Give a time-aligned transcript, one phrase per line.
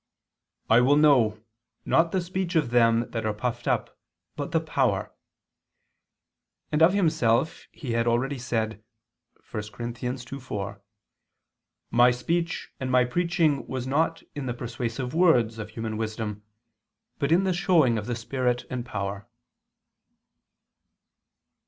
[0.71, 1.43] will know,
[1.85, 3.99] not the speech of them that are puffed up,
[4.35, 5.13] but the power":
[6.71, 8.83] and of himself he had already said
[9.51, 9.85] (1 Cor.
[9.91, 10.81] 2:4):
[11.91, 16.41] "My speech and my preaching was not in the persuasive words of human wisdom,
[17.19, 19.27] but in the showing of the spirit and power."